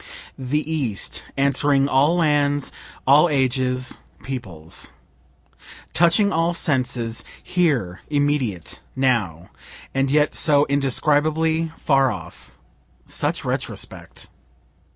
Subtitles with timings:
[0.35, 2.71] The East, answering all lands,
[3.05, 4.93] all ages, peoples;
[5.93, 9.51] touching all senses, here, immediate, now
[9.93, 12.57] and yet so indescribably far off
[13.05, 14.31] such retrospect!